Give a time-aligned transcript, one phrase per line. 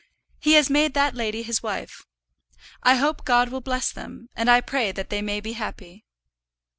[0.39, 2.07] "He has made that lady his wife.
[2.81, 6.07] I hope God will bless them, and I pray that they may be happy."